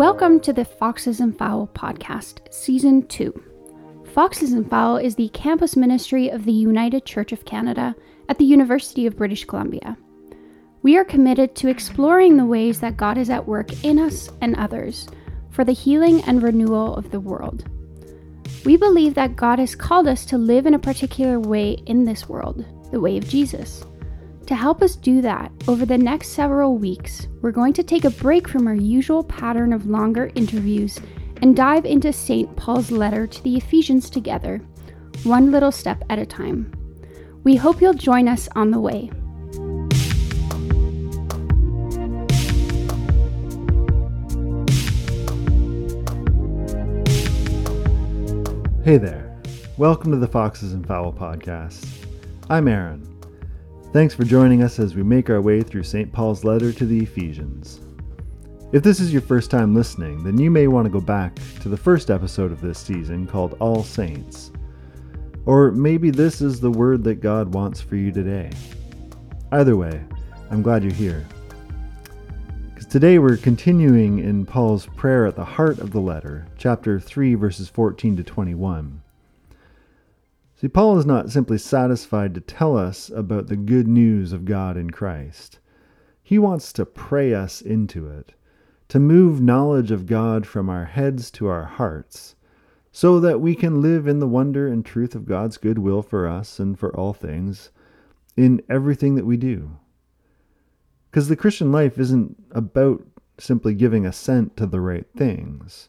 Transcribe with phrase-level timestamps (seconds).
[0.00, 3.34] Welcome to the Foxes and Fowl podcast, Season 2.
[4.14, 7.94] Foxes and Fowl is the campus ministry of the United Church of Canada
[8.30, 9.98] at the University of British Columbia.
[10.80, 14.56] We are committed to exploring the ways that God is at work in us and
[14.56, 15.06] others
[15.50, 17.68] for the healing and renewal of the world.
[18.64, 22.26] We believe that God has called us to live in a particular way in this
[22.26, 23.84] world, the way of Jesus.
[24.50, 28.10] To help us do that, over the next several weeks, we're going to take a
[28.10, 30.98] break from our usual pattern of longer interviews
[31.40, 32.56] and dive into St.
[32.56, 34.60] Paul's letter to the Ephesians together,
[35.22, 36.74] one little step at a time.
[37.44, 39.12] We hope you'll join us on the way.
[48.82, 49.40] Hey there.
[49.76, 51.86] Welcome to the Foxes and Fowl podcast.
[52.48, 53.19] I'm Aaron.
[53.92, 56.12] Thanks for joining us as we make our way through St.
[56.12, 57.80] Paul's letter to the Ephesians.
[58.70, 61.68] If this is your first time listening, then you may want to go back to
[61.68, 64.52] the first episode of this season called All Saints.
[65.44, 68.52] Or maybe this is the word that God wants for you today.
[69.50, 70.00] Either way,
[70.52, 71.26] I'm glad you're here.
[72.68, 77.34] Because today we're continuing in Paul's prayer at the heart of the letter, chapter 3,
[77.34, 79.02] verses 14 to 21.
[80.60, 84.76] See, Paul is not simply satisfied to tell us about the good news of God
[84.76, 85.58] in Christ.
[86.22, 88.34] He wants to pray us into it,
[88.88, 92.34] to move knowledge of God from our heads to our hearts,
[92.92, 96.26] so that we can live in the wonder and truth of God's good will for
[96.26, 97.70] us and for all things
[98.36, 99.78] in everything that we do.
[101.10, 103.02] Because the Christian life isn't about
[103.38, 105.88] simply giving assent to the right things.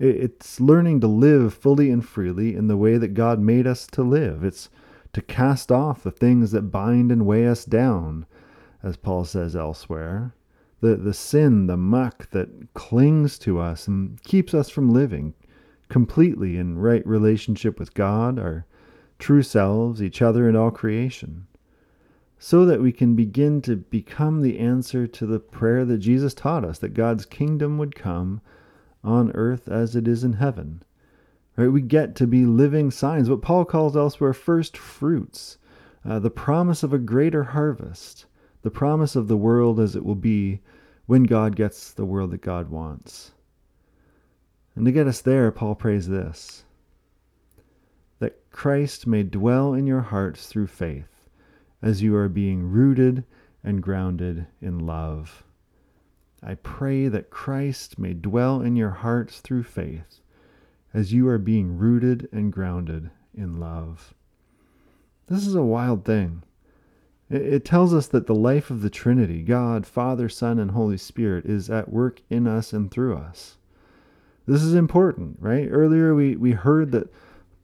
[0.00, 4.02] It's learning to live fully and freely in the way that God made us to
[4.02, 4.42] live.
[4.42, 4.70] It's
[5.12, 8.24] to cast off the things that bind and weigh us down,
[8.82, 10.34] as Paul says elsewhere.
[10.80, 15.34] The, the sin, the muck that clings to us and keeps us from living
[15.90, 18.64] completely in right relationship with God, our
[19.18, 21.46] true selves, each other, and all creation.
[22.38, 26.64] So that we can begin to become the answer to the prayer that Jesus taught
[26.64, 28.40] us that God's kingdom would come
[29.02, 30.82] on earth as it is in heaven.
[31.56, 31.68] Right?
[31.68, 35.58] We get to be living signs, what Paul calls elsewhere first fruits,
[36.04, 38.26] uh, the promise of a greater harvest,
[38.62, 40.60] the promise of the world as it will be
[41.06, 43.32] when God gets the world that God wants.
[44.74, 46.64] And to get us there, Paul prays this
[48.20, 51.28] that Christ may dwell in your hearts through faith,
[51.82, 53.24] as you are being rooted
[53.64, 55.42] and grounded in love.
[56.42, 60.20] I pray that Christ may dwell in your hearts through faith
[60.94, 64.14] as you are being rooted and grounded in love.
[65.28, 66.42] This is a wild thing.
[67.28, 71.44] It tells us that the life of the Trinity, God, Father, Son, and Holy Spirit,
[71.44, 73.56] is at work in us and through us.
[74.46, 75.68] This is important, right?
[75.70, 77.12] Earlier we, we heard that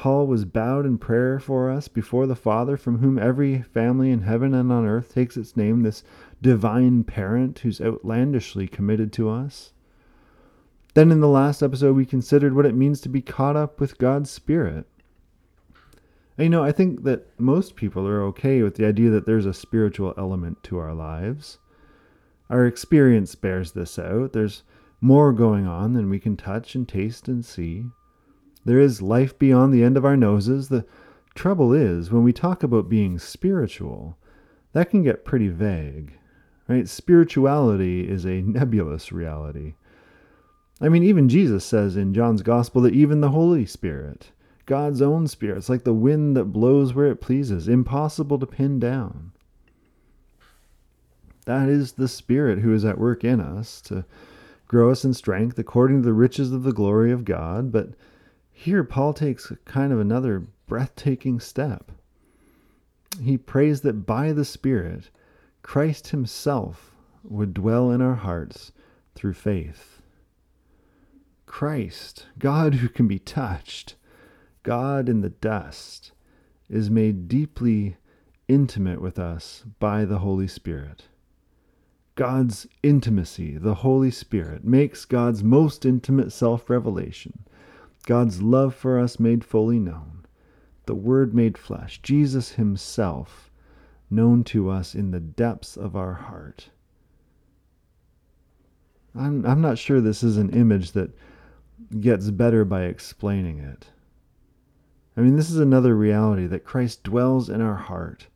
[0.00, 4.22] Paul was bowed in prayer for us before the Father, from whom every family in
[4.22, 6.02] heaven and on earth takes its name, this
[6.40, 9.74] divine parent who's outlandishly committed to us.
[10.94, 13.98] Then in the last episode, we considered what it means to be caught up with
[13.98, 14.86] God's Spirit.
[16.38, 19.44] And, you know, I think that most people are okay with the idea that there's
[19.44, 21.58] a spiritual element to our lives.
[22.48, 24.32] Our experience bears this out.
[24.32, 24.62] There's
[25.02, 27.84] more going on than we can touch and taste and see.
[28.64, 30.68] There is life beyond the end of our noses.
[30.68, 30.84] The
[31.34, 34.16] trouble is, when we talk about being spiritual,
[34.72, 36.12] that can get pretty vague.
[36.68, 36.88] Right?
[36.88, 39.74] Spirituality is a nebulous reality.
[40.80, 44.30] I mean, even Jesus says in John's Gospel that even the Holy Spirit,
[44.66, 48.78] God's own Spirit, it's like the wind that blows where it pleases, impossible to pin
[48.78, 49.32] down.
[51.46, 54.04] That is the Spirit who is at work in us to
[54.68, 57.88] grow us in strength according to the riches of the glory of God, but
[58.52, 61.92] here, Paul takes kind of another breathtaking step.
[63.22, 65.10] He prays that by the Spirit,
[65.62, 66.94] Christ Himself
[67.24, 68.72] would dwell in our hearts
[69.14, 70.02] through faith.
[71.46, 73.96] Christ, God who can be touched,
[74.62, 76.12] God in the dust,
[76.68, 77.96] is made deeply
[78.46, 81.08] intimate with us by the Holy Spirit.
[82.14, 87.44] God's intimacy, the Holy Spirit, makes God's most intimate self revelation
[88.06, 90.24] God's love for us made fully known,
[90.86, 93.50] the Word made flesh, Jesus Himself
[94.10, 96.70] known to us in the depths of our heart.
[99.14, 101.10] I'm, I'm not sure this is an image that
[102.00, 103.86] gets better by explaining it.
[105.16, 108.28] I mean, this is another reality that Christ dwells in our heart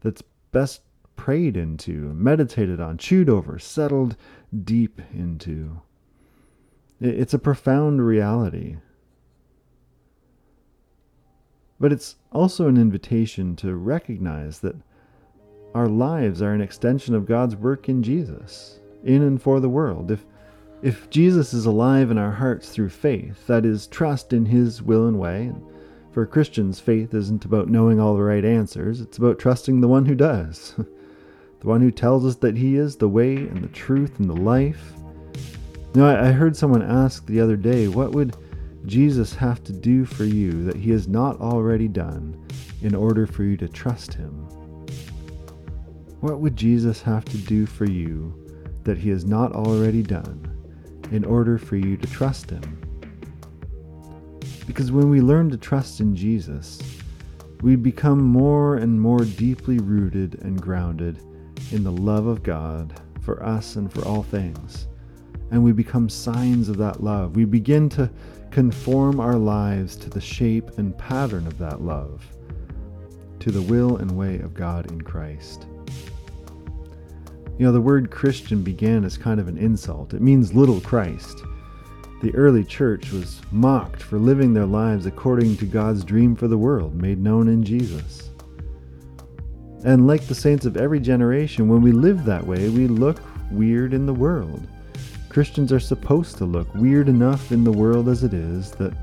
[0.00, 0.82] that's best
[1.16, 4.16] prayed into, meditated on, chewed over, settled
[4.64, 5.80] deep into.
[7.00, 8.76] It's a profound reality.
[11.78, 14.76] But it's also an invitation to recognize that
[15.74, 20.10] our lives are an extension of God's work in Jesus, in and for the world.
[20.10, 20.24] If
[20.82, 25.08] if Jesus is alive in our hearts through faith, that is, trust in His will
[25.08, 25.62] and way, and
[26.12, 30.06] for Christians, faith isn't about knowing all the right answers, it's about trusting the one
[30.06, 30.74] who does.
[31.60, 34.36] the one who tells us that He is the way and the truth and the
[34.36, 34.92] life.
[35.96, 38.36] I, I heard someone ask the other day, what would
[38.86, 42.46] Jesus have to do for you that He has not already done
[42.82, 44.46] in order for you to trust Him?
[46.20, 48.32] What would Jesus have to do for you
[48.84, 50.52] that He has not already done
[51.10, 52.80] in order for you to trust Him?
[54.66, 56.80] Because when we learn to trust in Jesus,
[57.62, 61.18] we become more and more deeply rooted and grounded
[61.72, 64.86] in the love of God for us and for all things.
[65.50, 67.36] And we become signs of that love.
[67.36, 68.10] We begin to
[68.56, 72.26] conform our lives to the shape and pattern of that love,
[73.38, 75.66] to the will and way of God in Christ.
[77.58, 80.14] You know, the word Christian began as kind of an insult.
[80.14, 81.42] It means little Christ.
[82.22, 86.56] The early church was mocked for living their lives according to God's dream for the
[86.56, 88.30] world, made known in Jesus.
[89.84, 93.20] And like the saints of every generation, when we live that way, we look
[93.50, 94.66] weird in the world.
[95.36, 98.94] Christians are supposed to look weird enough in the world as it is that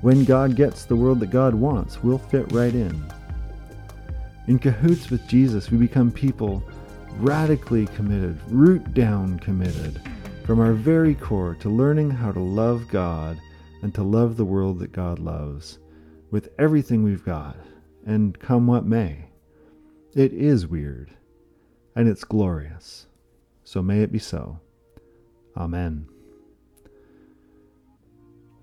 [0.00, 3.04] when God gets the world that God wants, we'll fit right in.
[4.46, 6.62] In cahoots with Jesus, we become people
[7.18, 10.00] radically committed, root down committed
[10.46, 13.38] from our very core to learning how to love God
[13.82, 15.78] and to love the world that God loves
[16.30, 17.58] with everything we've got,
[18.06, 19.26] and come what may.
[20.14, 21.10] It is weird,
[21.94, 23.08] and it's glorious.
[23.62, 24.60] So may it be so.
[25.56, 26.06] Amen.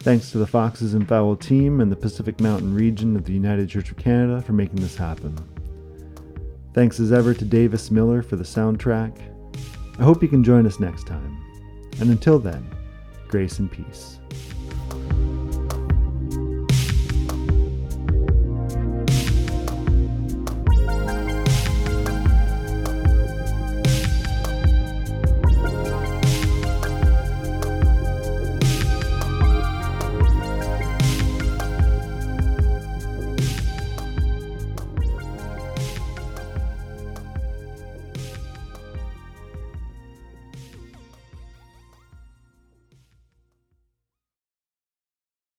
[0.00, 3.70] Thanks to the Foxes and Fowl team and the Pacific Mountain region of the United
[3.70, 5.34] Church of Canada for making this happen.
[6.74, 9.16] Thanks as ever to Davis Miller for the soundtrack.
[9.98, 11.42] I hope you can join us next time.
[12.00, 12.68] And until then,
[13.28, 14.18] grace and peace.